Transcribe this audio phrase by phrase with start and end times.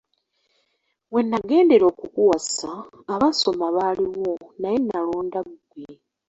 [1.13, 2.71] We nagendera okukuwasa
[3.13, 4.31] abaasoma baaliwo,
[4.61, 5.91] naye nalonda ggwe.